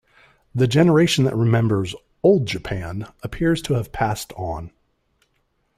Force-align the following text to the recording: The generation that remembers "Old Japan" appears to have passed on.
The 0.55 0.65
generation 0.65 1.25
that 1.25 1.35
remembers 1.37 1.93
"Old 2.23 2.47
Japan" 2.47 3.05
appears 3.21 3.61
to 3.61 3.75
have 3.75 3.91
passed 3.91 4.33
on. 4.35 4.71